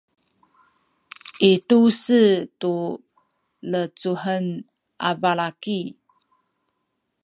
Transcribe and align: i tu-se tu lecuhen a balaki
i 1.49 1.53
tu-se 1.67 2.21
tu 2.59 2.73
lecuhen 3.71 4.45
a 5.07 5.09
balaki 5.21 5.79